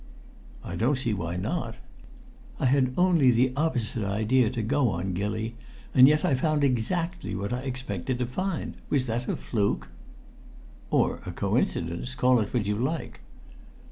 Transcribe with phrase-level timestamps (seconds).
[0.63, 1.75] "I don't see why not."
[2.59, 5.53] "I had only the opposite idea to go upon, Gilly,
[5.93, 8.73] and yet I found exactly what I expected to find.
[8.89, 9.89] Was that a fluke?"
[10.89, 13.19] "Or a coincidence call it what you like."